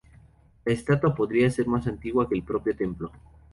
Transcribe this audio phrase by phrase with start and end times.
[0.65, 3.11] La estatua podría ser más antigua que el propio templo.